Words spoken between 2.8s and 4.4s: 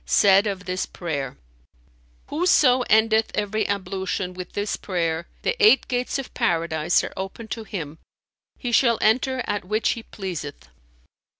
endeth every ablution